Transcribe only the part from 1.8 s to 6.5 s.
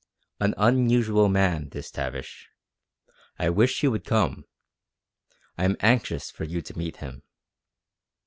Tavish. I wish he would come. I am anxious for